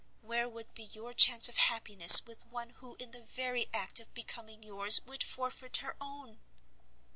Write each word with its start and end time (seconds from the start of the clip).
where 0.23 0.49
would 0.49 0.73
be 0.73 0.81
your 0.85 1.13
chance 1.13 1.47
of 1.47 1.57
happiness 1.57 2.25
with 2.25 2.47
one 2.47 2.71
who 2.71 2.95
in 2.99 3.11
the 3.11 3.21
very 3.21 3.67
act 3.71 3.99
of 3.99 4.11
becoming 4.15 4.63
yours 4.63 4.99
would 5.05 5.21
forfeit 5.23 5.77
her 5.77 5.95
own! 6.01 6.39